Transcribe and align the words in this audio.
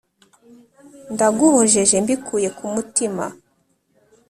ndaguhojeje 1.13 1.95
mbikuye 2.03 2.47
k’umutima 2.57 3.25